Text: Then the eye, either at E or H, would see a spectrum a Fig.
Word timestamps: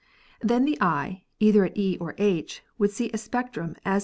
Then 0.41 0.65
the 0.65 0.81
eye, 0.81 1.25
either 1.39 1.63
at 1.63 1.77
E 1.77 1.95
or 2.01 2.15
H, 2.17 2.63
would 2.79 2.89
see 2.89 3.11
a 3.13 3.19
spectrum 3.19 3.75
a 3.85 3.99
Fig. 3.99 3.99